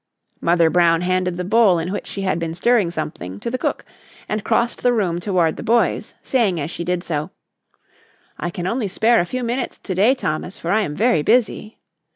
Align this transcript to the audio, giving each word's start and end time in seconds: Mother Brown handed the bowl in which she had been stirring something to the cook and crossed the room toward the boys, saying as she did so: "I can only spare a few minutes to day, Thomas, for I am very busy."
Mother 0.41 0.71
Brown 0.71 1.01
handed 1.01 1.37
the 1.37 1.43
bowl 1.43 1.77
in 1.77 1.91
which 1.91 2.07
she 2.07 2.23
had 2.23 2.39
been 2.39 2.55
stirring 2.55 2.89
something 2.89 3.39
to 3.39 3.51
the 3.51 3.59
cook 3.59 3.85
and 4.27 4.43
crossed 4.43 4.81
the 4.81 4.93
room 4.93 5.19
toward 5.19 5.57
the 5.57 5.61
boys, 5.61 6.15
saying 6.23 6.59
as 6.59 6.71
she 6.71 6.83
did 6.83 7.03
so: 7.03 7.29
"I 8.35 8.49
can 8.49 8.65
only 8.65 8.87
spare 8.87 9.19
a 9.19 9.25
few 9.25 9.43
minutes 9.43 9.77
to 9.83 9.93
day, 9.93 10.15
Thomas, 10.15 10.57
for 10.57 10.71
I 10.71 10.81
am 10.81 10.95
very 10.95 11.21
busy." 11.21 11.77